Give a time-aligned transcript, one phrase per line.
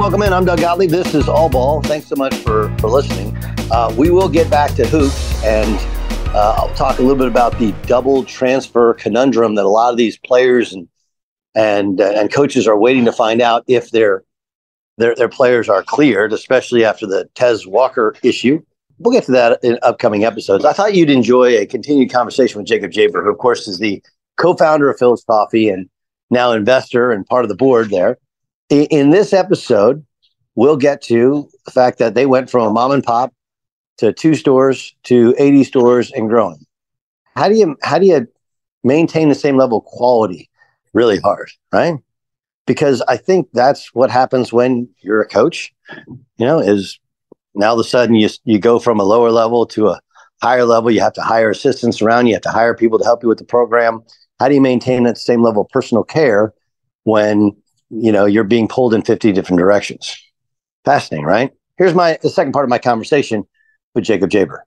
[0.00, 0.32] Welcome in.
[0.32, 0.88] I'm Doug Gottlieb.
[0.88, 1.82] This is All Ball.
[1.82, 3.36] Thanks so much for, for listening.
[3.70, 5.76] Uh, we will get back to hoops and
[6.34, 9.98] uh, I'll talk a little bit about the double transfer conundrum that a lot of
[9.98, 10.88] these players and
[11.54, 14.24] and uh, and coaches are waiting to find out if their
[14.96, 18.62] their their players are cleared, especially after the Tez Walker issue.
[19.00, 20.64] We'll get to that in upcoming episodes.
[20.64, 24.02] I thought you'd enjoy a continued conversation with Jacob Jaber, who of course is the
[24.38, 25.90] co-founder of Philz Coffee and
[26.30, 28.16] now investor and part of the board there.
[28.70, 30.06] In, this episode,
[30.54, 33.34] we'll get to the fact that they went from a mom and pop
[33.98, 36.64] to two stores to 80 stores and growing.
[37.34, 38.28] How do you how do you
[38.84, 40.48] maintain the same level of quality?
[40.92, 41.94] Really hard, right?
[42.66, 45.72] Because I think that's what happens when you're a coach.
[46.38, 46.98] You know, is
[47.54, 50.00] now all of a sudden you you go from a lower level to a
[50.42, 50.92] higher level.
[50.92, 52.28] You have to hire assistants around.
[52.28, 54.00] You have to hire people to help you with the program.
[54.38, 56.54] How do you maintain that same level of personal care
[57.02, 57.56] when
[57.90, 60.16] you know you're being pulled in 50 different directions?
[60.84, 61.52] Fascinating, right?
[61.76, 63.44] Here's my the second part of my conversation
[63.94, 64.60] with Jacob Jaber.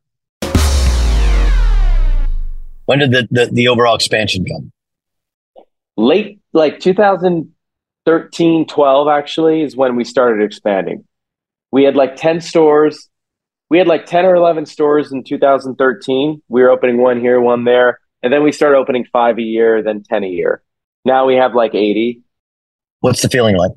[2.86, 4.72] When did the, the, the overall expansion come?
[5.96, 11.06] Late, like 2013, 12, actually, is when we started expanding.
[11.72, 13.10] We had like 10 stores.
[13.70, 16.42] We had like 10 or 11 stores in 2013.
[16.48, 18.00] We were opening one here, one there.
[18.22, 20.62] And then we started opening five a year, then 10 a year.
[21.06, 22.22] Now we have like 80.
[23.04, 23.74] What's the feeling like?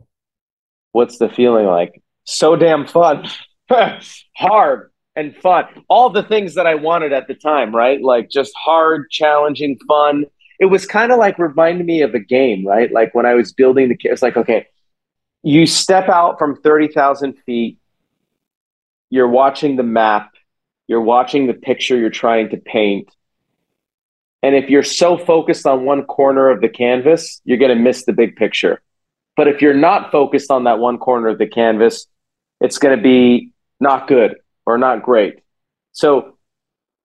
[0.93, 2.01] What's the feeling like?
[2.23, 3.29] So damn fun.
[4.37, 5.65] Hard and fun.
[5.89, 8.01] All the things that I wanted at the time, right?
[8.01, 10.27] Like just hard, challenging, fun.
[10.61, 12.93] It was kind of like reminded me of a game, right?
[12.93, 14.69] Like when I was building the, it's like, okay,
[15.43, 17.81] you step out from 30,000 feet,
[19.11, 20.31] you're watching the map,
[20.87, 23.09] you're watching the picture you're trying to paint.
[24.45, 28.05] And if you're so focused on one corner of the canvas, you're going to miss
[28.05, 28.81] the big picture.
[29.37, 32.07] But if you're not focused on that one corner of the canvas,
[32.61, 35.41] it's going to be not good or not great.
[35.93, 36.37] So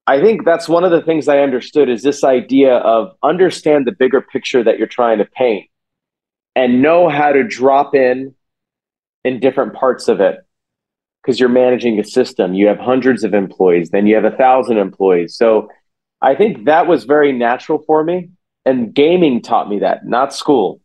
[0.06, 3.92] I think that's one of the things I understood is this idea of understand the
[3.92, 5.68] bigger picture that you're trying to paint
[6.56, 8.34] and know how to drop in
[9.24, 10.38] in different parts of it
[11.22, 12.54] because you're managing a system.
[12.54, 15.36] You have hundreds of employees, then you have a thousand employees.
[15.36, 15.68] So
[16.20, 18.30] I think that was very natural for me.
[18.64, 20.80] And gaming taught me that, not school.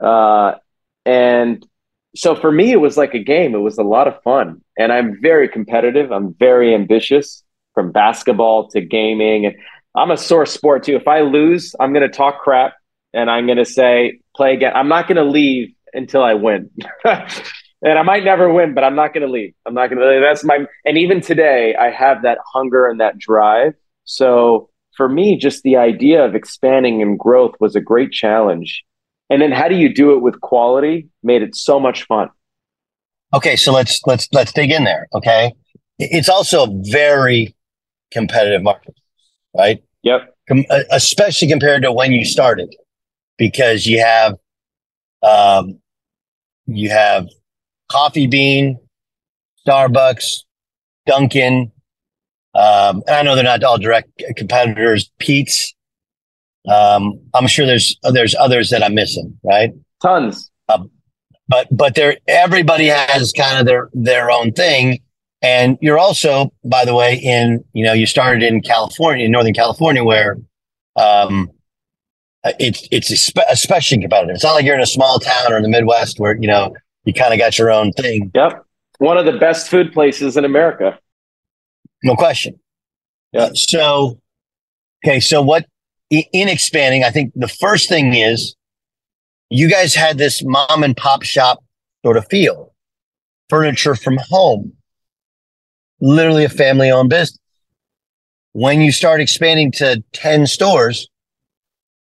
[0.00, 0.54] Uh,
[1.04, 1.64] and
[2.14, 3.54] so for me, it was like a game.
[3.54, 6.10] It was a lot of fun, and I'm very competitive.
[6.10, 7.42] I'm very ambitious,
[7.74, 9.54] from basketball to gaming, and
[9.94, 10.96] I'm a sore sport too.
[10.96, 12.74] If I lose, I'm going to talk crap,
[13.12, 14.72] and I'm going to say play again.
[14.74, 16.70] I'm not going to leave until I win.
[17.04, 19.54] and I might never win, but I'm not going to leave.
[19.66, 20.20] I'm not going to.
[20.20, 20.66] That's my.
[20.84, 23.74] And even today, I have that hunger and that drive.
[24.04, 28.84] So for me, just the idea of expanding and growth was a great challenge.
[29.30, 31.08] And then how do you do it with quality?
[31.22, 32.28] Made it so much fun.
[33.32, 35.06] Okay, so let's let's let's dig in there.
[35.14, 35.52] Okay,
[35.98, 37.54] it's also a very
[38.10, 38.94] competitive market,
[39.56, 39.82] right?
[40.02, 40.34] Yep.
[40.48, 42.74] Com- uh, especially compared to when you started,
[43.38, 44.34] because you have,
[45.22, 45.78] um,
[46.66, 47.28] you have
[47.88, 48.78] Coffee Bean,
[49.66, 50.44] Starbucks,
[51.06, 51.70] Dunkin'.
[52.52, 55.08] Um, and I know they're not all direct competitors.
[55.20, 55.74] Peet's,
[56.68, 59.72] um, I'm sure there's there's others that I'm missing, right?
[60.02, 60.50] Tons.
[60.68, 60.84] Uh,
[61.48, 65.00] but but there, everybody has kind of their their own thing,
[65.42, 69.54] and you're also, by the way, in you know you started in California, in Northern
[69.54, 70.36] California, where
[70.96, 71.50] um,
[72.44, 74.34] it's it's especially competitive.
[74.34, 76.74] It's not like you're in a small town or in the Midwest where you know
[77.04, 78.30] you kind of got your own thing.
[78.34, 78.64] Yep,
[78.98, 80.98] one of the best food places in America.
[82.04, 82.58] No question.
[83.32, 83.50] Yeah.
[83.54, 84.20] So,
[85.04, 85.66] okay, so what
[86.10, 88.56] in expanding, I think the first thing is
[89.48, 91.62] you guys had this mom and pop shop
[92.04, 92.74] sort of feel,
[93.48, 94.72] furniture from home,
[96.00, 97.38] literally a family owned business.
[98.52, 101.08] When you start expanding to 10 stores,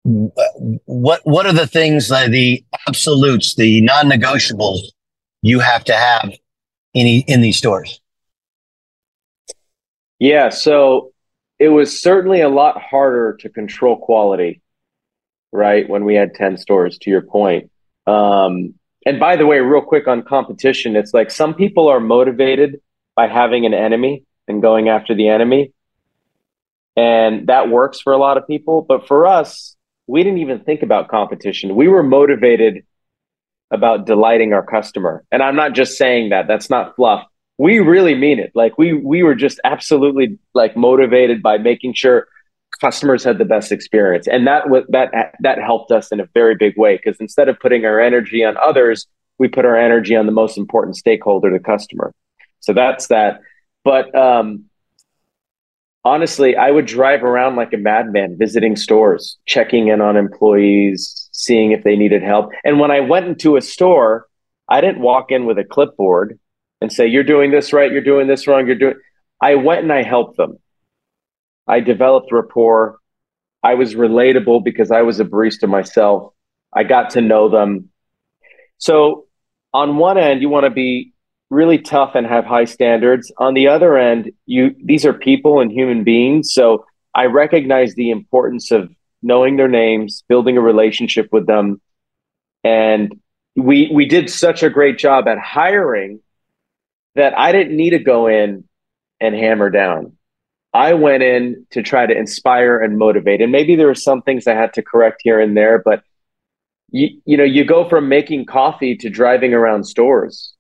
[0.05, 4.79] what what are the things uh, the absolutes the non-negotiables
[5.43, 6.33] you have to have
[6.95, 8.01] in in these stores?
[10.19, 11.13] Yeah so
[11.61, 14.61] it was certainly a lot harder to control quality
[15.53, 17.71] right when we had 10 stores to your point
[18.07, 18.75] um,
[19.07, 22.81] and by the way real quick on competition it's like some people are motivated
[23.15, 25.73] by having an enemy and going after the enemy
[26.97, 29.77] and that works for a lot of people but for us
[30.11, 31.77] we didn't even think about competition.
[31.77, 32.85] We were motivated
[33.71, 35.25] about delighting our customer.
[35.31, 37.25] And I'm not just saying that, that's not fluff.
[37.61, 38.53] We really mean it.
[38.55, 42.27] Like we we were just absolutely like motivated by making sure
[42.81, 44.27] customers had the best experience.
[44.27, 47.61] And that was that that helped us in a very big way because instead of
[47.61, 49.07] putting our energy on others,
[49.39, 52.15] we put our energy on the most important stakeholder, the customer.
[52.61, 53.43] So that's that.
[53.85, 54.65] But um
[56.03, 61.73] honestly, I would drive around like a madman, visiting stores, checking in on employees, seeing
[61.73, 62.53] if they needed help.
[62.65, 64.29] And when I went into a store,
[64.67, 66.39] I didn't walk in with a clipboard
[66.81, 68.95] and say, You're doing this right, you're doing this wrong, you're doing.
[69.41, 70.59] I went and I helped them.
[71.67, 72.99] I developed rapport.
[73.63, 76.33] I was relatable because I was a barista myself.
[76.75, 77.91] I got to know them.
[78.79, 79.27] So,
[79.73, 81.13] on one end, you want to be
[81.51, 83.31] really tough and have high standards.
[83.39, 86.53] On the other end, you these are people and human beings.
[86.53, 88.91] So I recognize the importance of
[89.23, 91.81] knowing their names, building a relationship with them.
[92.65, 93.21] And
[93.57, 96.21] we we did such a great job at hiring
[97.15, 98.65] that I didn't need to go in
[99.21, 100.17] and hammer down.
[100.73, 103.41] I went in to try to inspire and motivate.
[103.41, 106.03] And maybe there were some things I had to correct here and there, but
[106.91, 110.55] you, you know, you go from making coffee to driving around stores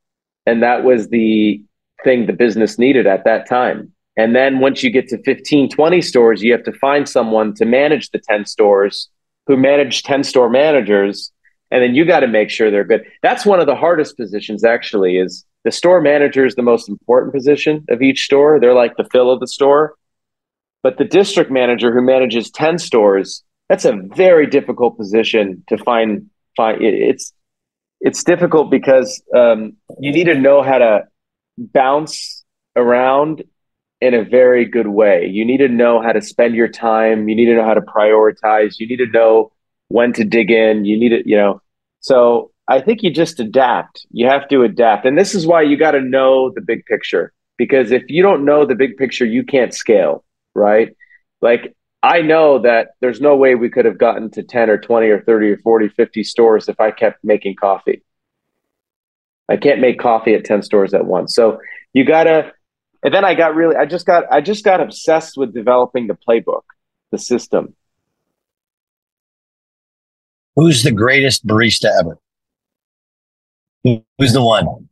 [0.47, 1.63] and that was the
[2.03, 3.93] thing the business needed at that time.
[4.17, 7.65] And then once you get to 15, 20 stores, you have to find someone to
[7.65, 9.09] manage the 10 stores
[9.47, 11.33] who manage 10 store managers.
[11.71, 13.05] And then you got to make sure they're good.
[13.23, 17.35] That's one of the hardest positions, actually, is the store manager is the most important
[17.35, 18.59] position of each store.
[18.59, 19.95] They're like the fill of the store.
[20.83, 26.31] But the district manager who manages 10 stores, that's a very difficult position to find.
[26.57, 27.33] find it's
[28.01, 31.03] it's difficult because um, you need to know how to
[31.59, 33.43] bounce around
[34.01, 35.27] in a very good way.
[35.27, 37.29] You need to know how to spend your time.
[37.29, 38.79] You need to know how to prioritize.
[38.79, 39.53] You need to know
[39.89, 40.87] when to dig in.
[40.87, 41.61] You need to, you know.
[42.01, 44.07] So I think you just adapt.
[44.13, 45.05] You have to adapt.
[45.05, 47.33] And this is why you got to know the big picture.
[47.59, 50.25] Because if you don't know the big picture, you can't scale,
[50.55, 50.97] right?
[51.43, 55.09] Like I know that there's no way we could have gotten to 10 or 20
[55.09, 58.03] or 30 or 40, 50 stores if I kept making coffee.
[59.49, 61.35] I can't make coffee at 10 stores at once.
[61.35, 61.59] So
[61.93, 62.53] you gotta,
[63.03, 66.17] and then I got really, I just got, I just got obsessed with developing the
[66.17, 66.63] playbook,
[67.11, 67.75] the system.
[70.55, 72.17] Who's the greatest barista ever?
[73.85, 74.89] Who's the one?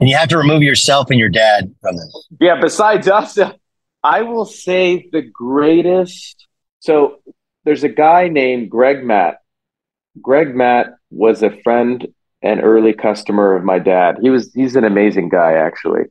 [0.00, 2.28] And you have to remove yourself and your dad from this.
[2.40, 3.38] Yeah, besides us,
[4.04, 6.48] I will say the greatest
[6.80, 7.18] so
[7.64, 9.38] there's a guy named Greg Matt.
[10.20, 12.06] Greg Matt was a friend
[12.42, 14.18] and early customer of my dad.
[14.22, 16.04] He was he's an amazing guy actually.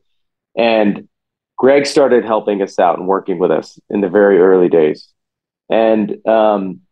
[0.56, 1.08] And
[1.56, 5.12] Greg started helping us out and working with us in the very early days.
[5.70, 6.82] And um,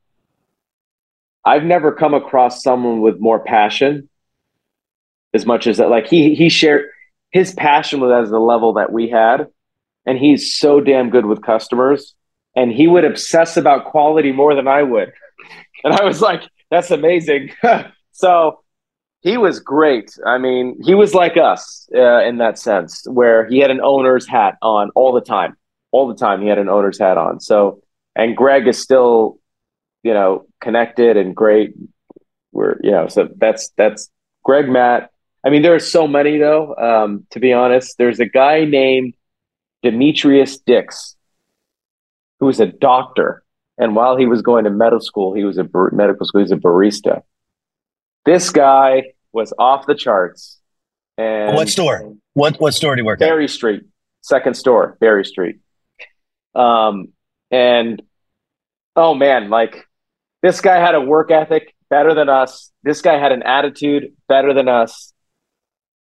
[1.45, 4.09] I've never come across someone with more passion
[5.37, 5.91] as much as that.
[5.91, 6.87] Like he he shared
[7.31, 9.47] his passion was as the level that we had,
[10.05, 12.17] and he's so damn good with customers
[12.57, 15.13] and he would obsess about quality more than I would.
[15.85, 17.53] And I was like, that's amazing.
[18.11, 18.61] so
[19.21, 20.19] he was great.
[20.27, 24.27] I mean, he was like us uh, in that sense, where he had an owner's
[24.27, 25.55] hat on all the time.
[25.93, 27.41] All the time, he had an owner's hat on.
[27.41, 27.83] So,
[28.17, 29.39] and Greg is still,
[30.03, 31.75] you know, connected and great.
[32.53, 34.11] We're, you know, so that's that's
[34.43, 35.11] Greg Matt.
[35.47, 36.75] I mean, there are so many though.
[36.75, 39.15] Um, to be honest, there's a guy named
[39.85, 41.15] Demetrius Dix
[42.41, 43.45] who was a doctor.
[43.79, 46.43] And while he was going to medical school, he was a bar- medical school, he
[46.43, 47.23] was a barista.
[48.25, 50.59] This guy was off the charts.
[51.17, 52.13] And what store?
[52.35, 53.27] What what store did he work at?
[53.29, 53.51] Berry at?
[53.51, 53.85] Street,
[54.23, 55.61] second store, Berry Street.
[56.57, 57.13] Um,
[57.53, 58.03] and
[58.97, 59.87] oh man, like
[60.43, 62.73] this guy had a work ethic better than us.
[62.83, 65.13] This guy had an attitude better than us.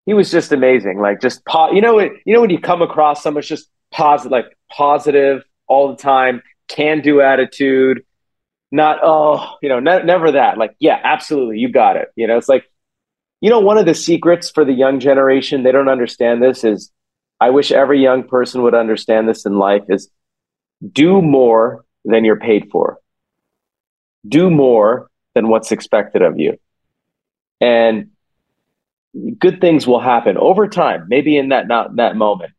[0.05, 0.99] He was just amazing.
[0.99, 4.57] Like just po- you know, you know when you come across someone just positive, like
[4.71, 8.03] positive, all the time, can do attitude,
[8.71, 10.57] not, oh, you know, ne- never that.
[10.57, 12.09] Like, yeah, absolutely, you got it.
[12.15, 12.65] You know, it's like,
[13.41, 16.91] you know, one of the secrets for the young generation, they don't understand this is
[17.39, 20.09] I wish every young person would understand this in life is
[20.91, 22.99] do more than you're paid for.
[24.27, 26.57] do more than what's expected of you.
[27.61, 28.11] And
[29.37, 32.51] good things will happen over time, maybe in that not that moment.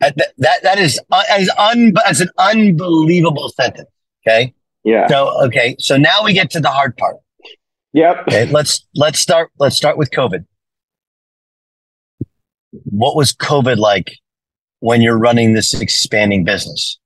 [0.00, 3.88] That that, that is uh, as un as an unbelievable sentence.
[4.26, 4.54] Okay.
[4.84, 5.06] Yeah.
[5.08, 5.76] So okay.
[5.78, 7.16] So now we get to the hard part.
[7.92, 8.28] Yep.
[8.28, 8.46] Okay.
[8.46, 10.44] Let's let's start let's start with COVID.
[12.84, 14.12] What was COVID like
[14.80, 16.98] when you're running this expanding business?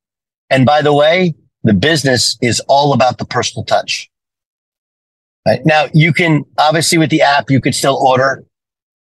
[0.50, 4.10] And by the way, the business is all about the personal touch.
[5.46, 5.64] Right?
[5.64, 8.44] Now you can obviously with the app, you could still order,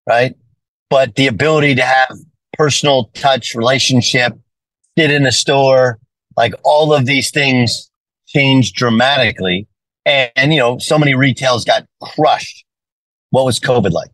[0.08, 0.34] right?
[0.90, 2.08] But the ability to have
[2.54, 4.32] personal touch relationship,
[4.96, 5.98] sit in a store,
[6.36, 7.90] like all of these things
[8.26, 9.68] changed dramatically.
[10.06, 12.64] And, and you know, so many retails got crushed.
[13.30, 14.10] What was COVID like?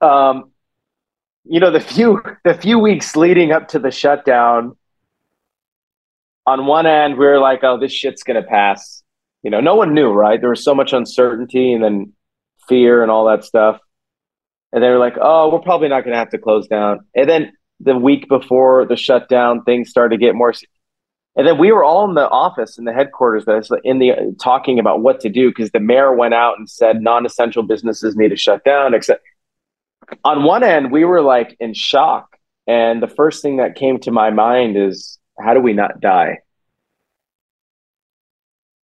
[0.00, 0.50] Um,
[1.44, 4.76] you know, the few the few weeks leading up to the shutdown,
[6.46, 9.02] on one end we were like, "Oh, this shit's gonna pass."
[9.42, 10.40] You know, no one knew, right?
[10.40, 12.12] There was so much uncertainty and then
[12.68, 13.80] fear and all that stuff.
[14.72, 17.52] And they were like, "Oh, we're probably not gonna have to close down." And then
[17.80, 20.52] the week before the shutdown, things started to get more.
[21.34, 24.78] And then we were all in the office in the headquarters, that's in the talking
[24.78, 28.36] about what to do because the mayor went out and said non-essential businesses need to
[28.36, 28.94] shut down.
[28.94, 29.22] Except
[30.24, 34.10] on one end, we were like in shock, and the first thing that came to
[34.10, 36.38] my mind is, how do we not die?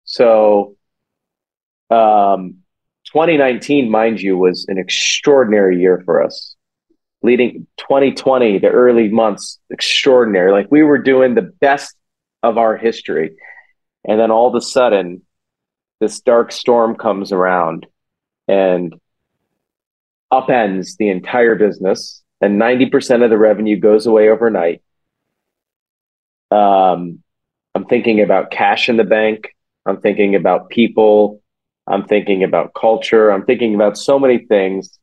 [0.05, 0.77] So,
[1.89, 2.63] um,
[3.11, 6.55] 2019, mind you, was an extraordinary year for us
[7.23, 10.51] leading 2020, the early months, extraordinary.
[10.51, 11.95] Like we were doing the best
[12.43, 13.35] of our history.
[14.05, 15.23] And then all of a sudden,
[15.99, 17.87] this dark storm comes around
[18.47, 18.95] and
[20.31, 24.81] upends the entire business, and 90% of the revenue goes away overnight.
[26.51, 27.23] Um,
[27.73, 29.55] I'm thinking about cash in the bank.
[29.85, 31.41] I'm thinking about people.
[31.88, 33.32] I'm thinking about culture.
[33.32, 35.00] I'm thinking about so many things.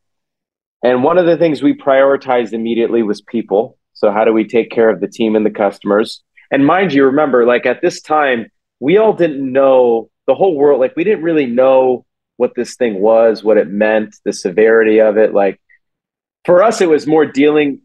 [0.83, 3.79] And one of the things we prioritized immediately was people.
[3.95, 6.23] So, how do we take care of the team and the customers?
[6.51, 8.51] And mind you, remember, like at this time,
[8.81, 12.05] we all didn't know the whole world, like, we didn't really know
[12.37, 15.33] what this thing was, what it meant, the severity of it.
[15.33, 15.61] Like,
[16.45, 17.83] for us, it was more dealing,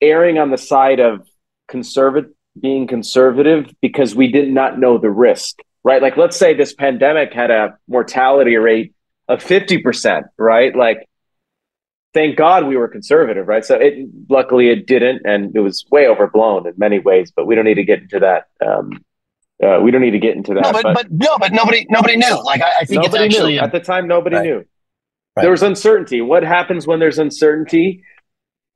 [0.00, 1.26] erring on the side of
[1.68, 6.02] conservative, being conservative because we did not know the risk, right?
[6.02, 8.94] Like, let's say this pandemic had a mortality rate
[9.28, 10.74] of 50%, right?
[10.74, 11.08] Like,
[12.14, 13.64] thank God we were conservative, right?
[13.64, 17.32] So it luckily it didn't, and it was way overblown in many ways.
[17.34, 18.46] But we don't need to get into that.
[18.66, 19.04] Um,
[19.62, 20.62] uh, we don't need to get into that.
[20.64, 22.42] No, but, but, but no, but nobody nobody knew.
[22.44, 23.60] Like I, I think nobody it's actually knew.
[23.60, 24.08] a, at the time.
[24.08, 24.44] Nobody Right.
[24.44, 24.56] knew.
[24.56, 25.42] Right.
[25.42, 26.20] There was uncertainty.
[26.20, 28.02] What happens when there's uncertainty?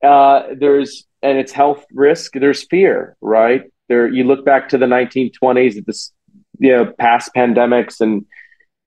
[0.03, 2.33] Uh, there's and it's health risk.
[2.33, 3.63] There's fear, right?
[3.89, 6.11] There, you look back to the 1920s, at this
[6.59, 8.25] you know past pandemics, and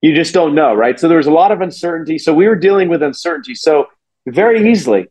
[0.01, 0.99] you just don't know, right?
[0.99, 2.19] So there was a lot of uncertainty.
[2.19, 3.55] So we were dealing with uncertainty.
[3.55, 3.87] So
[4.27, 5.09] very easily,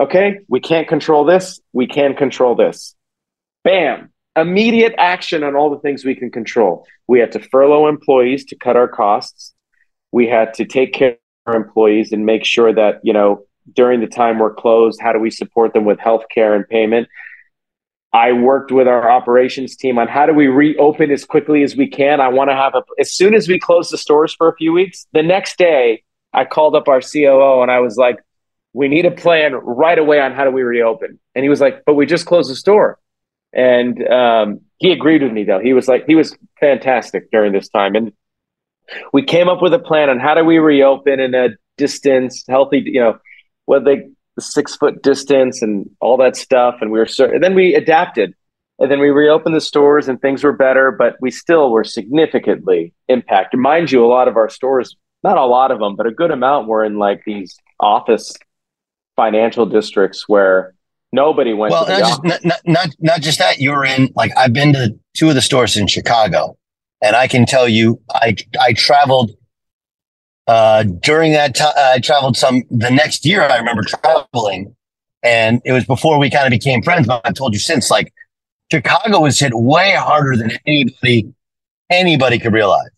[0.00, 1.60] okay, we can't control this.
[1.72, 2.94] We can control this.
[3.64, 4.12] Bam!
[4.36, 6.86] Immediate action on all the things we can control.
[7.06, 9.54] We had to furlough employees to cut our costs.
[10.12, 14.00] We had to take care of our employees and make sure that you know during
[14.00, 17.08] the time we're closed, how do we support them with health care and payment?
[18.12, 21.88] I worked with our operations team on how do we reopen as quickly as we
[21.88, 22.20] can.
[22.20, 24.72] I want to have a as soon as we close the stores for a few
[24.72, 26.02] weeks, the next day
[26.32, 28.18] I called up our COO and I was like,
[28.72, 31.18] we need a plan right away on how do we reopen.
[31.34, 32.98] And he was like, but we just closed the store.
[33.52, 35.60] And um, he agreed with me though.
[35.60, 37.94] He was like, he was fantastic during this time.
[37.94, 38.12] And
[39.12, 42.82] we came up with a plan on how do we reopen in a distance, healthy,
[42.84, 43.18] you know,
[43.66, 46.76] what they the six foot distance and all that stuff.
[46.80, 48.34] And we were so, and then we adapted.
[48.78, 52.94] And then we reopened the stores and things were better, but we still were significantly
[53.08, 53.60] impacted.
[53.60, 56.30] Mind you, a lot of our stores, not a lot of them, but a good
[56.30, 58.34] amount were in like these office
[59.16, 60.74] financial districts where
[61.12, 62.30] nobody went well, to the not office.
[62.30, 63.58] just, not, not, not, not just that.
[63.58, 66.56] You were in, like, I've been to two of the stores in Chicago,
[67.02, 69.32] and I can tell you, I, I traveled,
[70.50, 74.74] uh, during that time, I traveled some, the next year, I remember traveling,
[75.22, 78.12] and it was before we kind of became friends, but I've told you since, like,
[78.68, 81.32] Chicago was hit way harder than anybody,
[81.88, 82.90] anybody could realize,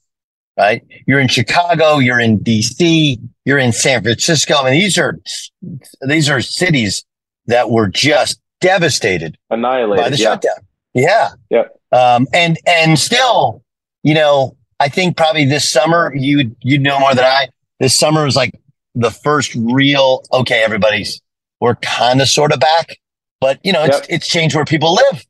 [0.59, 0.82] right?
[1.06, 4.54] You're in Chicago, you're in DC, you're in San Francisco.
[4.54, 5.18] I mean, these are,
[6.00, 7.04] these are cities
[7.49, 10.02] that were just devastated annihilated.
[10.02, 10.25] by the yeah.
[10.25, 10.56] shutdown.
[10.94, 11.28] Yeah.
[11.50, 11.64] Yeah.
[11.92, 13.62] Um, and, and still,
[14.02, 18.24] you know, I think probably this summer you, you know more than I, this summer
[18.24, 18.52] was like
[18.96, 21.20] the first real, okay, everybody's,
[21.60, 22.98] we're kind of sort of back,
[23.40, 24.06] but you know, it's, Yep.
[24.08, 25.24] it's changed where people live.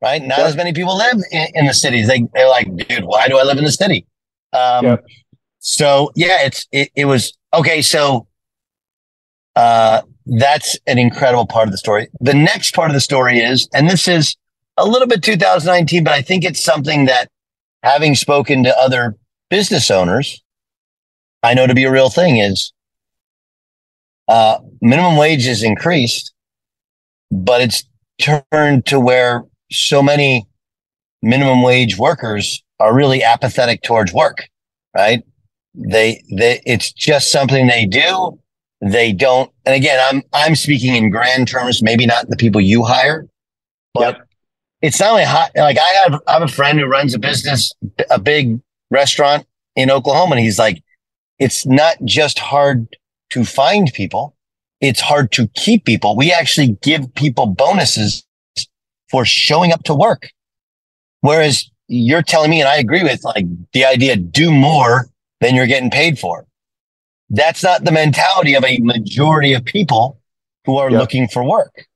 [0.00, 0.22] right?
[0.22, 0.46] Not yep.
[0.46, 2.06] as many people live in, in, the cities.
[2.06, 4.06] They, they're like, dude, why do I live in the city?
[4.52, 5.04] Um, yep.
[5.58, 7.82] So yeah, it's, it, it was okay.
[7.82, 8.28] So,
[9.56, 12.08] uh, that's an incredible part of the story.
[12.20, 14.36] The next part of the story is, and this is
[14.76, 17.28] a little bit 2019, but I think it's something that
[17.84, 19.14] having spoken to other
[19.50, 20.42] business owners,
[21.42, 22.72] I know to be a real thing is
[24.26, 26.32] uh, minimum wage is increased,
[27.30, 27.84] but it's
[28.18, 30.46] turned to where so many
[31.20, 34.48] minimum wage workers are really apathetic towards work,
[34.96, 35.22] right?
[35.74, 38.38] They, they, it's just something they do.
[38.80, 39.50] They don't.
[39.66, 43.26] And again, I'm, I'm speaking in grand terms, maybe not the people you hire,
[43.92, 44.23] but yep.
[44.84, 45.50] It's not only hot.
[45.56, 47.72] Like I have, I have a friend who runs a business,
[48.10, 48.60] a big
[48.90, 50.36] restaurant in Oklahoma.
[50.36, 50.82] And he's like,
[51.38, 52.94] it's not just hard
[53.30, 54.36] to find people.
[54.82, 56.16] It's hard to keep people.
[56.16, 58.26] We actually give people bonuses
[59.10, 60.28] for showing up to work.
[61.22, 65.08] Whereas you're telling me, and I agree with like the idea, do more
[65.40, 66.44] than you're getting paid for.
[67.30, 70.20] That's not the mentality of a majority of people
[70.66, 71.00] who are yep.
[71.00, 71.86] looking for work.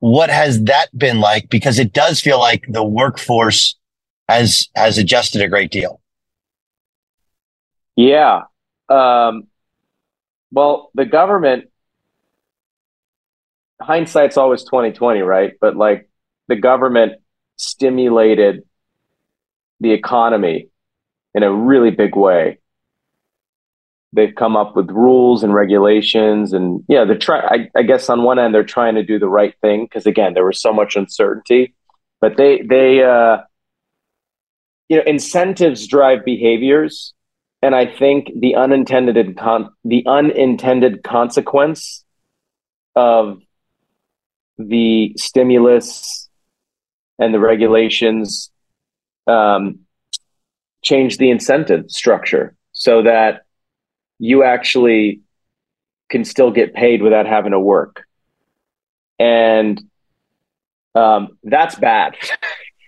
[0.00, 1.48] What has that been like?
[1.48, 3.76] Because it does feel like the workforce
[4.28, 6.00] has, has adjusted a great deal.
[7.96, 8.42] Yeah.
[8.88, 9.48] Um,
[10.52, 11.68] well, the government
[13.80, 15.54] hindsight's always 2020, right?
[15.60, 16.08] But like
[16.46, 17.20] the government
[17.56, 18.62] stimulated
[19.80, 20.68] the economy
[21.34, 22.58] in a really big way.
[24.12, 27.40] They've come up with rules and regulations, and yeah, they're try.
[27.40, 30.32] I, I guess on one end they're trying to do the right thing because again
[30.34, 31.74] there was so much uncertainty,
[32.20, 33.38] but they they uh,
[34.88, 37.12] you know incentives drive behaviors,
[37.60, 42.04] and I think the unintended con- the unintended consequence
[42.96, 43.40] of
[44.56, 46.28] the stimulus
[47.18, 48.50] and the regulations
[49.26, 49.80] um,
[50.82, 53.42] change the incentive structure so that
[54.18, 55.20] you actually
[56.08, 58.04] can still get paid without having to work.
[59.18, 59.80] And
[60.94, 62.16] um, that's bad.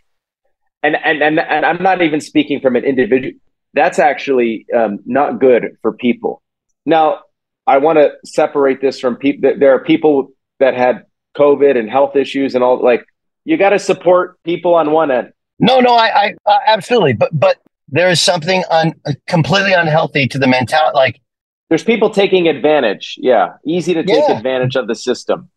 [0.83, 3.35] and, and, and, and I'm not even speaking from an individual.
[3.75, 6.43] That's actually um, not good for people.
[6.85, 7.21] Now,
[7.67, 9.53] I want to separate this from people.
[9.59, 11.05] There are people that had
[11.37, 12.83] COVID and health issues and all.
[12.83, 13.05] Like,
[13.45, 15.33] you got to support people on one end.
[15.61, 17.59] No, no, I, I absolutely, but but
[17.91, 18.95] there is something un,
[19.27, 20.95] completely unhealthy to the mentality.
[20.95, 21.21] Like,
[21.69, 23.17] there's people taking advantage.
[23.19, 24.37] Yeah, easy to take yeah.
[24.37, 25.49] advantage of the system.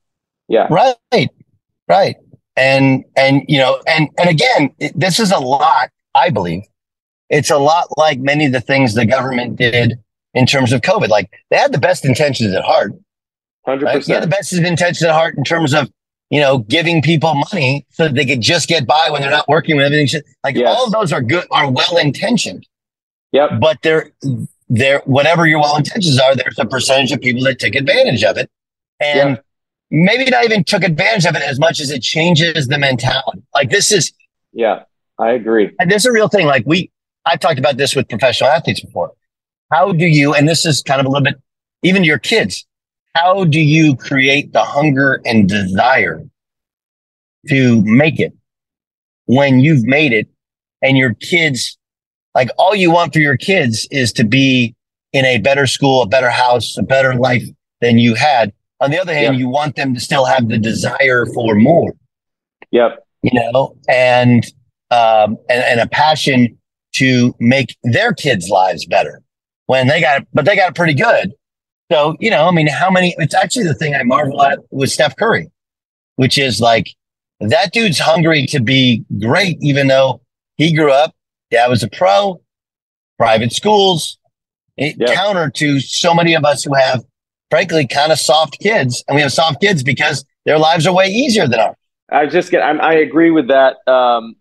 [0.48, 1.30] Yeah, right,
[1.88, 2.16] right,
[2.56, 5.90] and and you know, and and again, this is a lot.
[6.16, 6.64] I believe
[7.30, 9.96] it's a lot like many of the things the government did
[10.34, 11.10] in terms of COVID.
[11.10, 12.94] Like they had the best intentions at heart.
[13.66, 13.96] Hundred right?
[13.96, 14.16] percent.
[14.16, 15.90] Yeah, the best intentions at heart in terms of
[16.34, 19.78] you know, giving people money so they could just get by when they're not working
[19.78, 20.20] with everything.
[20.44, 20.68] Like yes.
[20.68, 22.66] all of those are good, are well intentioned.
[23.34, 23.60] Yep.
[23.62, 24.10] But they're,
[24.68, 28.38] they're, whatever your well intentions are, there's a percentage of people that take advantage of
[28.38, 28.50] it.
[29.00, 29.46] And yep.
[29.92, 33.44] maybe not even took advantage of it as much as it changes the mentality.
[33.54, 34.12] Like this is.
[34.54, 34.86] Yeah,
[35.20, 35.70] I agree.
[35.80, 36.48] And this is a real thing.
[36.48, 36.90] Like we,
[37.28, 39.12] I've talked about this with professional athletes before.
[39.72, 41.40] How do you, and this is kind of a little bit,
[41.84, 42.66] even your kids,
[43.16, 46.24] how do you create the hunger and desire
[47.50, 48.34] to make it
[49.26, 50.28] when you've made it
[50.82, 51.78] and your kids,
[52.36, 54.76] like all you want for your kids is to be
[55.14, 57.44] in a better school, a better house, a better life
[57.82, 58.52] than you had.
[58.80, 61.94] On the other hand, you want them to still have the desire for more.
[62.72, 63.06] Yep.
[63.22, 64.44] You know, and,
[64.92, 66.58] um, and, and a passion
[66.96, 69.22] to make their kids' lives better
[69.68, 71.34] when they got it, but they got it pretty good.
[71.94, 74.90] So, you know, I mean, how many, it's actually the thing I marvel at with
[74.90, 75.52] Steph Curry,
[76.16, 76.88] which is like
[77.40, 80.22] that dude's hungry to be great, even though
[80.58, 81.14] he grew up,
[81.52, 82.42] dad was a pro,
[83.20, 84.18] private schools,
[84.76, 84.98] yep.
[85.14, 87.06] counter to so many of us who have,
[87.52, 89.04] frankly, kind of soft kids.
[89.08, 91.76] And we have soft kids because their lives are way easier than ours.
[92.12, 93.88] I just get, i agree with that.
[93.88, 94.36] Um,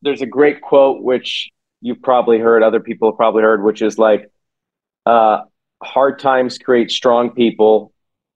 [0.00, 1.50] there's a great quote, which
[1.82, 4.30] you've probably heard, other people have probably heard, which is like,
[5.04, 5.42] uh,
[5.84, 7.92] hard times create strong people.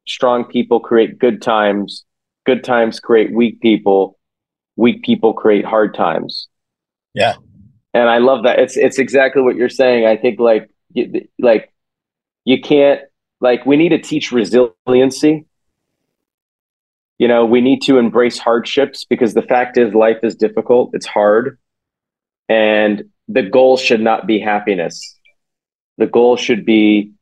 [0.07, 2.05] Strong people create good times.
[2.47, 4.19] Good times create weak people.
[4.77, 6.49] Weak people create hard times.
[7.15, 7.35] Yeah.
[7.95, 8.59] And I love that.
[8.59, 10.07] It's it's exactly what you're saying.
[10.07, 10.71] I think like
[11.39, 11.73] like
[12.45, 13.01] you can't
[13.41, 15.47] like we need to teach resiliency.
[17.19, 21.07] You know, we need to embrace hardships because the fact is life is difficult, it's
[21.07, 21.59] hard.
[22.49, 25.17] And the goal should not be happiness.
[25.99, 27.13] The goal should be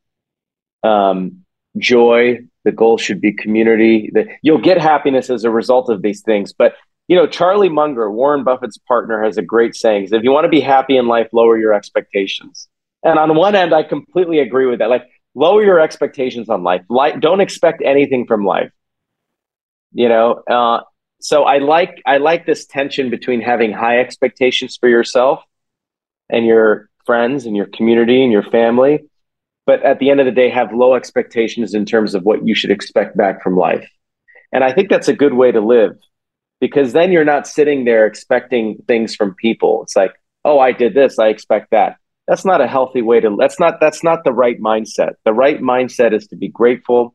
[0.82, 1.44] um,
[1.78, 2.40] joy.
[2.64, 4.10] The goal should be community.
[4.12, 6.74] The, you'll get happiness as a result of these things, but
[7.08, 10.48] you know, Charlie Munger, Warren Buffett's partner, has a great saying: "If you want to
[10.48, 12.68] be happy in life, lower your expectations."
[13.04, 14.90] And on one end, I completely agree with that.
[14.90, 16.82] Like, lower your expectations on life.
[16.88, 18.72] Like, don't expect anything from life.
[19.92, 20.80] You know, uh,
[21.20, 25.44] so I like I like this tension between having high expectations for yourself
[26.28, 29.04] and your friends and your community and your family,
[29.66, 32.54] but at the end of the day, have low expectations in terms of what you
[32.54, 33.88] should expect back from life.
[34.52, 35.98] And I think that's a good way to live
[36.60, 39.82] because then you're not sitting there expecting things from people.
[39.82, 41.96] It's like, oh, I did this, I expect that.
[42.28, 45.12] That's not a healthy way to that's not that's not the right mindset.
[45.24, 47.14] The right mindset is to be grateful.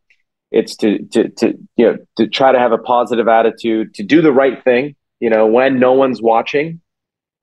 [0.51, 4.21] It's to to to you know to try to have a positive attitude, to do
[4.21, 6.81] the right thing, you know, when no one's watching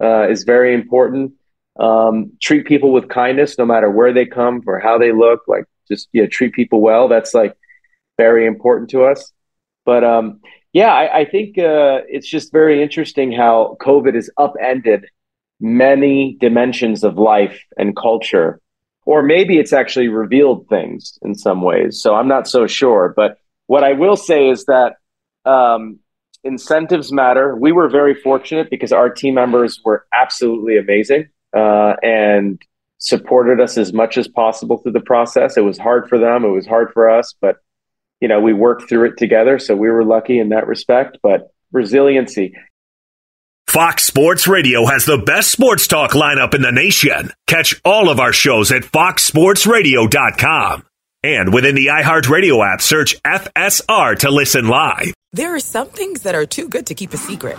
[0.02, 1.32] uh, is very important.
[1.78, 5.64] Um, treat people with kindness no matter where they come or how they look, like
[5.86, 7.08] just yeah, treat people well.
[7.08, 7.56] That's like
[8.16, 9.32] very important to us.
[9.84, 10.40] But um,
[10.72, 15.06] yeah, I, I think uh, it's just very interesting how COVID has upended
[15.60, 18.60] many dimensions of life and culture.
[19.06, 22.02] Or maybe it's actually revealed things in some ways.
[22.02, 23.14] So I'm not so sure.
[23.16, 24.96] But what I will say is that
[25.46, 26.00] um,
[26.44, 27.56] incentives matter.
[27.56, 32.60] We were very fortunate because our team members were absolutely amazing uh, and
[32.98, 35.56] supported us as much as possible through the process.
[35.56, 37.56] It was hard for them, it was hard for us, but
[38.20, 39.58] you know, we worked through it together.
[39.58, 42.54] So we were lucky in that respect, but resiliency.
[43.68, 47.30] Fox Sports Radio has the best sports talk lineup in the nation.
[47.46, 50.84] Catch all of our shows at foxsportsradio.com.
[51.22, 55.12] And within the iHeartRadio app, search FSR to listen live.
[55.32, 57.58] There are some things that are too good to keep a secret.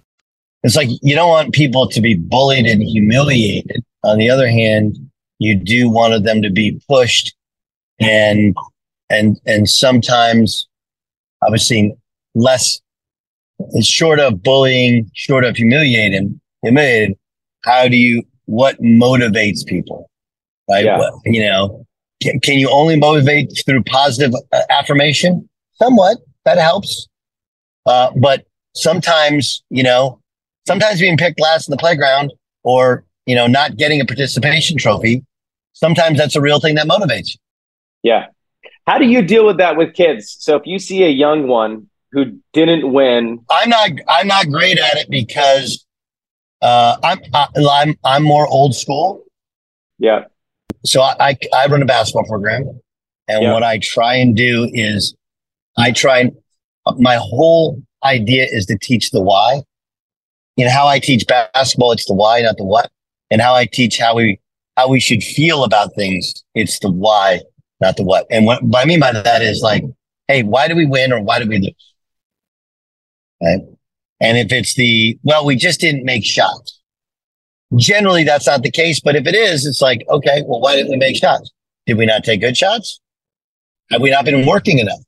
[0.63, 3.83] It's like you don't want people to be bullied and humiliated.
[4.03, 4.97] On the other hand,
[5.39, 7.35] you do want them to be pushed
[7.99, 8.55] and
[9.09, 10.67] and and sometimes
[11.43, 11.95] obviously
[12.35, 12.79] less
[13.81, 17.15] short of bullying, short of humiliating, humiliating,
[17.63, 20.09] how do you what motivates people?
[20.69, 20.85] Right?
[20.85, 20.97] Yeah.
[20.97, 21.85] What, you know,
[22.21, 25.47] can, can you only motivate through positive uh, affirmation?
[25.73, 26.17] Somewhat.
[26.45, 27.07] That helps.
[27.85, 28.45] Uh, but
[28.75, 30.20] sometimes, you know,
[30.67, 32.31] sometimes being picked last in the playground
[32.63, 35.23] or, you know, not getting a participation trophy,
[35.73, 37.39] sometimes that's a real thing that motivates you.
[38.03, 38.27] Yeah.
[38.87, 40.35] How do you deal with that with kids?
[40.39, 44.77] So if you see a young one who didn't win, I'm not, I'm not great
[44.79, 45.85] at it because,
[46.61, 49.23] uh, I'm, I, I'm, I'm more old school.
[49.99, 50.25] yeah,
[50.85, 52.79] So I, I, I run a basketball program
[53.27, 53.53] and Yeah.
[53.53, 55.15] what I try and do is
[55.77, 56.31] I try and
[56.97, 59.61] my whole idea is to teach the why.
[60.65, 62.91] Know, how I teach basketball, it's the why, not the what.
[63.29, 64.39] And how I teach how we,
[64.77, 67.41] how we should feel about things, it's the why,
[67.79, 68.25] not the what.
[68.29, 69.83] And what, what I mean by that is like,
[70.27, 71.93] hey, why do we win or why do we lose?
[73.41, 73.61] Right?
[74.19, 76.79] And if it's the, well, we just didn't make shots.
[77.75, 78.99] Generally, that's not the case.
[78.99, 81.51] But if it is, it's like, okay, well, why didn't we make shots?
[81.87, 82.99] Did we not take good shots?
[83.89, 84.99] Have we not been working enough?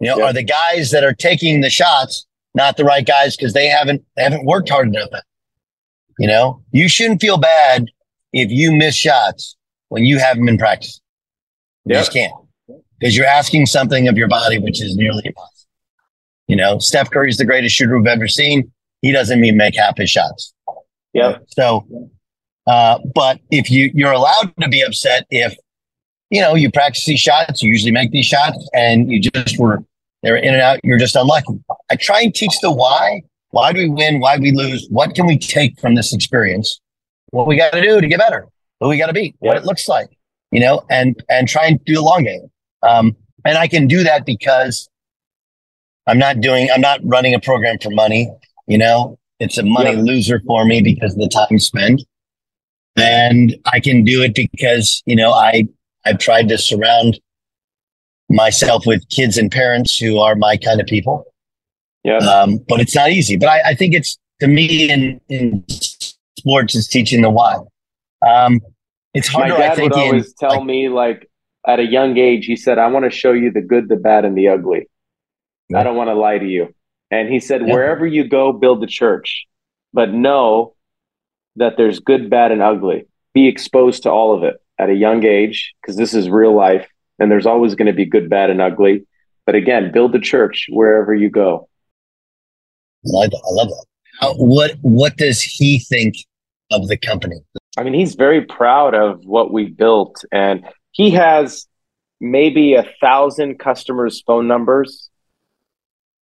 [0.00, 0.24] You know, Yeah.
[0.26, 2.26] are the guys that are taking the shots
[2.58, 5.08] not the right guys because they haven't they haven't worked hard enough?
[6.18, 7.86] You know, you shouldn't feel bad
[8.34, 9.56] if you miss shots
[9.88, 11.00] when you haven't been practicing.
[11.86, 12.00] You Yeah.
[12.00, 12.32] just can't
[12.98, 15.54] because you're asking something of your body which is nearly impossible.
[16.48, 18.70] You know, Steph Curry's the greatest shooter we've ever seen.
[19.00, 20.52] He doesn't even make half his shots.
[21.12, 21.86] yeah, So,
[22.66, 25.54] uh, but if you you're allowed to be upset if
[26.30, 29.84] you know you practice these shots, you usually make these shots, and you just were
[30.22, 30.80] they're in and out.
[30.82, 31.60] You're just unlucky.
[31.90, 33.22] I try and teach the why.
[33.50, 34.20] Why do we win?
[34.20, 34.86] Why do we lose?
[34.90, 36.80] What can we take from this experience?
[37.30, 38.46] What we got to do to get better?
[38.80, 39.34] Who we got to beat?
[39.38, 40.08] What it looks like,
[40.50, 42.50] you know, and and try and do the long game.
[42.82, 44.88] Um, and I can do that because
[46.06, 46.68] I'm not doing.
[46.72, 48.30] I'm not running a program for money.
[48.66, 50.00] You know, it's a money Yeah.
[50.02, 52.02] loser for me because of the time spent.
[52.96, 55.68] and I can do it because you know I
[56.04, 57.18] I've tried to surround
[58.28, 61.24] myself with kids and parents who are my kind of people.
[62.04, 62.18] Yeah.
[62.18, 63.36] Um, but it's not easy.
[63.36, 65.64] But I, I think it's to me in, in
[66.38, 67.56] sports is teaching the why.
[68.26, 68.60] Um,
[69.14, 69.54] it's harder.
[69.54, 71.30] My dad I think, would always in, tell like, me like
[71.66, 74.24] at a young age, he said, "I want to show you the good, the bad,
[74.24, 74.88] and the ugly.
[75.68, 75.80] Yeah.
[75.80, 76.74] I don't want to lie to you."
[77.10, 77.74] And he said, Yeah.
[77.74, 79.46] "Wherever you go, build the church,
[79.92, 80.74] but know
[81.56, 83.06] that there's good, bad, and ugly.
[83.34, 86.88] Be exposed to all of it at a young age because this is real life,
[87.18, 89.06] and there's always going to be good, bad, and ugly.
[89.46, 91.68] But again, build the church wherever you go."
[93.06, 93.24] I.
[93.24, 93.86] I love that.
[94.20, 96.16] How, what What does he think
[96.70, 97.36] of the company?
[97.76, 101.66] I mean, he's very proud of what we built, and he has
[102.20, 105.10] maybe a thousand customers' phone numbers.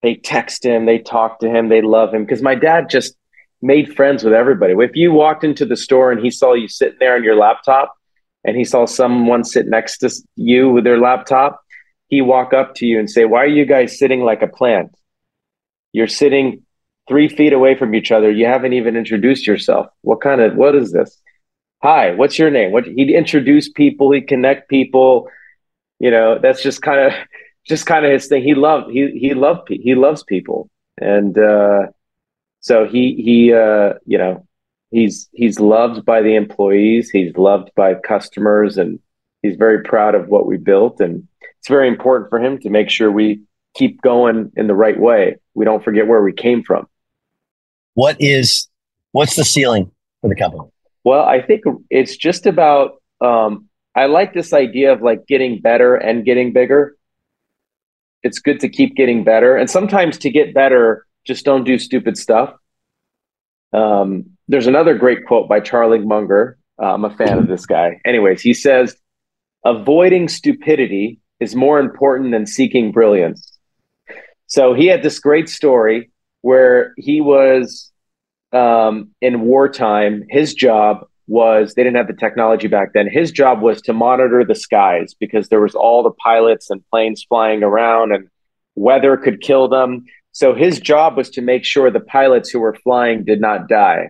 [0.03, 3.15] They text him, they talk to him, they love him because my dad just
[3.61, 4.73] made friends with everybody.
[4.77, 7.95] If you walked into the store and he saw you sitting there on your laptop,
[8.45, 11.59] and he saw someone sit next to you with their laptop,
[12.07, 14.95] he walk up to you and say, "Why are you guys sitting like a plant?
[15.91, 16.63] You're sitting
[17.07, 18.31] three feet away from each other.
[18.31, 19.87] You haven't even introduced yourself.
[20.01, 21.19] What kind of what is this?
[21.83, 22.71] Hi, what's your name?
[22.71, 25.29] What he'd introduce people, he'd connect people.
[25.99, 27.13] You know, that's just kind of
[27.67, 28.43] just kind of his thing.
[28.43, 31.87] He loved he he loved he loves people, and uh,
[32.59, 34.45] so he he uh, you know
[34.95, 37.09] he's he's loved by the employees.
[37.09, 38.99] He's loved by customers, and
[39.41, 41.01] he's very proud of what we built.
[41.01, 41.27] And
[41.59, 43.41] it's very important for him to make sure we
[43.75, 45.35] keep going in the right way.
[45.53, 46.87] We don't forget where we came from.
[47.93, 48.69] What is
[49.11, 50.63] What's the ceiling for the company?
[51.03, 53.01] Well, I think it's just about.
[53.21, 56.95] Um, I like this idea of like getting better and getting bigger.
[58.23, 62.17] It's good to keep getting better, and sometimes to get better, just don't do stupid
[62.17, 62.53] stuff.
[63.73, 66.57] Um, there's another great quote by Charlie Munger.
[66.81, 67.99] Uh, I'm a fan of this guy.
[68.05, 68.95] Anyways, he says,
[69.63, 73.57] "Avoiding stupidity is more important than seeking brilliance."
[74.47, 77.91] So he had this great story where he was
[78.51, 80.23] um, in wartime.
[80.29, 83.09] His job was they didn't have the technology back then.
[83.09, 87.25] His job was to monitor the skies because there was all the pilots and planes
[87.27, 88.29] flying around, and
[88.75, 90.05] weather could kill them.
[90.33, 94.09] So his job was to make sure the pilots who were flying did not die.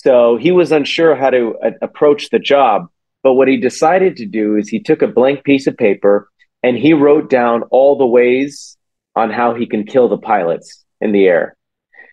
[0.00, 2.86] So he was unsure how to uh, approach the job.
[3.24, 6.30] But what he decided to do is he took a blank piece of paper
[6.62, 8.76] and he wrote down all the ways
[9.16, 11.56] on how he can kill the pilots in the air.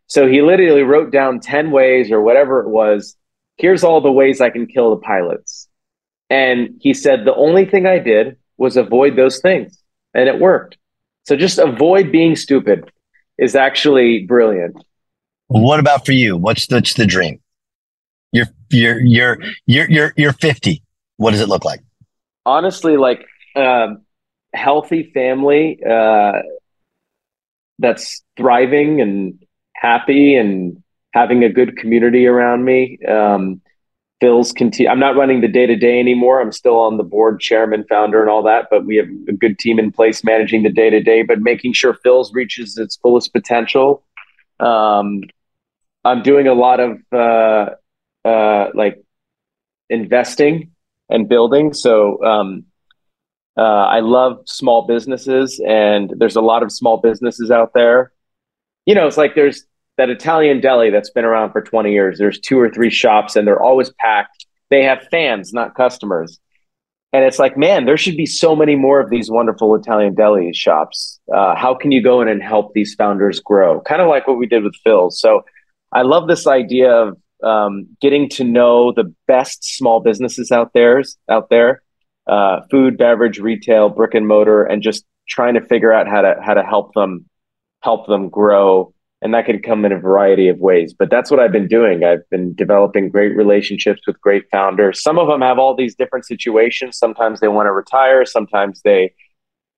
[0.08, 3.16] So he literally wrote down 10 ways or whatever it was.
[3.58, 5.68] Here's all the ways I can kill the pilots.
[6.32, 9.78] And he said, the only thing I did was avoid those things.
[10.16, 10.78] And it worked.
[11.26, 12.92] So just avoid being stupid
[13.38, 14.76] is actually brilliant.
[15.48, 16.36] What about for you?
[16.36, 17.42] What's the, what's the dream?
[18.32, 20.82] You're you're you're you're you're you're 50.
[21.18, 21.82] What does it look like?
[22.46, 24.02] Honestly, like um,
[24.54, 26.34] healthy family uh,
[27.80, 30.82] that's thriving and happy and
[31.14, 33.00] having a good community around me.
[33.08, 33.62] Um,
[34.22, 34.90] Philz continue.
[34.90, 36.42] I'm not running the day to day anymore.
[36.42, 38.68] I'm still on the board, chairman, founder, and all that.
[38.70, 41.74] But we have a good team in place managing the day to day, but making
[41.74, 44.04] sure Philz reaches its fullest potential.
[44.60, 45.24] Um,
[46.06, 47.76] I'm doing a lot of uh,
[48.26, 49.02] uh, like
[49.90, 50.72] investing
[51.10, 51.74] and building.
[51.74, 52.66] So um,
[53.58, 58.12] uh, I love small businesses, and there's a lot of small businesses out there.
[58.86, 59.66] You know, it's like there's
[59.98, 62.18] that Italian deli that's been around for 20 years.
[62.18, 64.46] There's two or three shops, and they're always packed.
[64.70, 66.40] They have fans, not customers.
[67.14, 70.52] And it's like, man, there should be so many more of these wonderful Italian deli
[70.54, 71.22] shops.
[71.34, 73.80] Uh, how can you go in and help these founders grow?
[73.80, 75.12] Kind of like what we did with Phil.
[75.12, 75.46] So
[75.94, 81.04] I love this idea of um, getting to know the best small businesses out there,
[81.30, 81.84] out there,
[82.28, 86.36] uh, food, beverage, retail, brick and mortar, and just trying to figure out how to
[86.44, 87.30] how to help them
[87.82, 88.92] help them grow.
[89.22, 90.94] And that can come in a variety of ways.
[90.94, 92.04] But that's what I've been doing.
[92.04, 95.02] I've been developing great relationships with great founders.
[95.02, 96.98] Some of them have all these different situations.
[96.98, 98.26] Sometimes they want to retire.
[98.26, 99.14] Sometimes they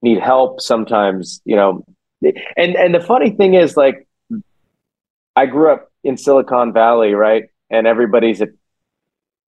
[0.01, 0.59] need help.
[0.59, 1.85] Sometimes, you know,
[2.57, 4.07] and and the funny thing is, like,
[5.35, 7.45] I grew up in Silicon Valley, right?
[7.69, 8.41] And everybody's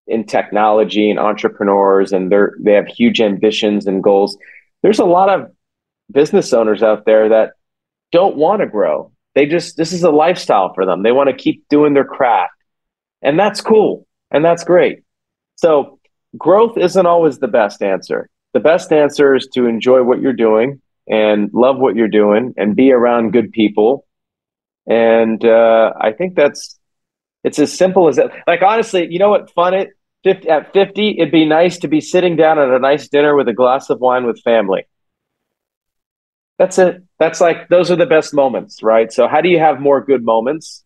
[0.07, 4.37] in technology and entrepreneurs, and they're they have huge ambitions and goals.
[4.81, 5.51] There's a lot of
[6.11, 7.51] business owners out there that
[8.11, 9.11] don't want to grow.
[9.35, 11.03] They just this is a lifestyle for them.
[11.03, 12.53] They want to keep doing their craft,
[13.21, 15.03] and that's cool and that's great.
[15.55, 15.99] So
[16.37, 18.29] growth isn't always the best answer.
[18.53, 22.75] The best answer is to enjoy what you're doing and love what you're doing and
[22.75, 24.05] be around good people.
[24.87, 26.78] And uh, I think that's
[27.49, 28.31] it's as simple as that.
[28.47, 29.89] Like honestly, you know what fun it
[30.23, 33.47] 50, at 50, it'd be nice to be sitting down at a nice dinner with
[33.47, 34.85] a glass of wine with family.
[36.57, 37.03] That's it.
[37.19, 39.11] That's like, those are the best moments, right?
[39.11, 40.83] So, how do you have more good moments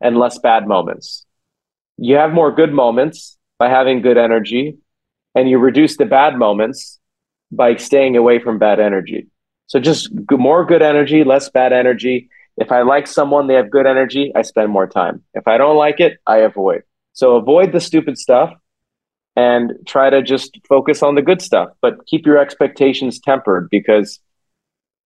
[0.00, 1.24] and less bad moments?
[1.96, 4.78] You have more good moments by having good energy,
[5.34, 6.98] and you reduce the bad moments
[7.52, 9.28] by staying away from bad energy.
[9.68, 12.28] So, just more good energy, less bad energy.
[12.60, 15.24] If I like someone, they have good energy, I spend more time.
[15.32, 16.82] If I don't like it, I avoid.
[17.14, 18.52] So avoid the stupid stuff
[19.34, 24.20] and try to just focus on the good stuff, but keep your expectations tempered because,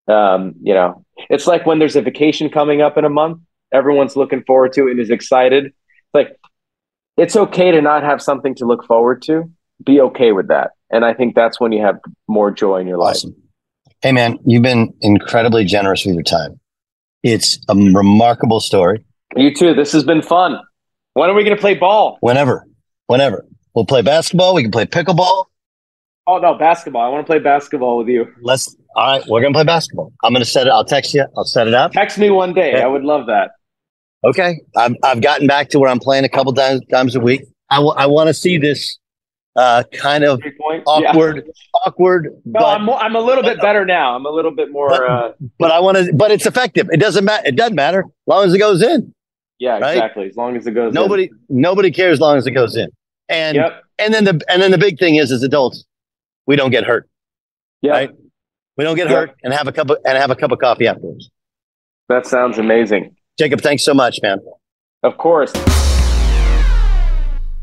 [0.09, 3.39] um, you know, it's like when there's a vacation coming up in a month,
[3.71, 5.73] everyone's looking forward to it and is excited.
[6.13, 6.37] Like,
[7.17, 9.49] it's okay to not have something to look forward to.
[9.85, 10.71] Be okay with that.
[10.91, 13.17] And I think that's when you have more joy in your life.
[14.01, 16.59] Hey, man, you've been incredibly generous with your time.
[17.25, 19.03] It's a remarkable story.
[19.35, 19.73] You too.
[19.73, 20.59] This has been fun.
[21.15, 22.19] When are we going to play ball?
[22.21, 22.67] Whenever,
[23.07, 23.47] whenever.
[23.73, 24.53] We'll play basketball.
[24.53, 25.45] We can play pickleball.
[26.27, 27.01] Oh no, basketball!
[27.03, 28.27] I want to play basketball with you.
[28.41, 28.75] Let's.
[28.95, 30.13] All right, we're gonna play basketball.
[30.23, 30.69] I'm gonna set it.
[30.69, 31.25] I'll text you.
[31.35, 31.91] I'll set it up.
[31.93, 32.73] Text me one day.
[32.73, 32.81] Okay.
[32.81, 33.51] I would love that.
[34.23, 37.41] Okay, I've I've gotten back to where I'm playing a couple times times a week.
[37.69, 38.97] I, w- I want to see this
[39.55, 40.41] uh, kind of
[40.85, 41.51] awkward, yeah.
[41.85, 42.25] awkward.
[42.45, 44.15] No, but, I'm I'm a little bit better now.
[44.15, 44.89] I'm a little bit more.
[44.89, 46.13] But, uh, but I want to.
[46.13, 46.89] But it's effective.
[46.91, 47.47] It doesn't matter.
[47.47, 49.13] It doesn't matter as long as it goes in.
[49.59, 49.97] Yeah, right?
[49.97, 50.27] exactly.
[50.27, 50.93] As long as it goes.
[50.93, 51.39] Nobody, in.
[51.49, 52.89] nobody cares as long as it goes in.
[53.29, 53.83] And yep.
[53.97, 55.85] and then the and then the big thing is, as adults,
[56.45, 57.09] we don't get hurt.
[57.81, 57.91] Yeah.
[57.91, 58.11] Right?
[58.77, 59.29] We don't get yep.
[59.29, 61.29] hurt and have a cup of and have a cup of coffee afterwards.
[62.09, 63.15] That sounds amazing.
[63.39, 64.39] Jacob, thanks so much, man.
[65.01, 65.53] Of course.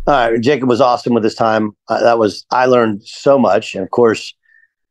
[0.04, 1.76] All right, Jacob was awesome with his time.
[1.88, 4.34] Uh, that was I learned so much, and of course,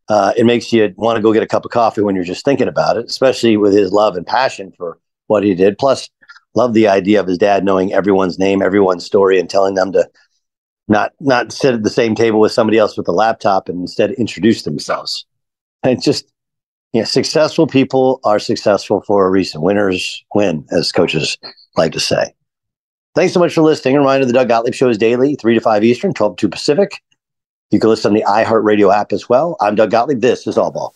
[0.08, 2.46] uh, it makes you want to go get a cup of coffee when you're just
[2.46, 5.78] thinking about it, especially with his love and passion for what he did.
[5.78, 6.10] Plus,
[6.56, 10.10] love the idea of his dad knowing everyone's name, everyone's story, and telling them to
[10.88, 14.12] not not sit at the same table with somebody else with a laptop and instead
[14.12, 15.26] introduce themselves.
[15.84, 16.32] And just,
[16.94, 19.62] you know, successful people are successful for a reason.
[19.62, 21.38] Winners win, as coaches
[21.76, 22.34] like to say.
[23.14, 23.98] Thanks so much for listening.
[23.98, 27.02] Reminder the Doug Gottlieb Show is daily, 3 to 5 Eastern, 12 to 2 Pacific.
[27.70, 29.58] You can listen on the iHeartRadio app as well.
[29.60, 30.22] I'm Doug Gottlieb.
[30.22, 30.96] This is All Ball.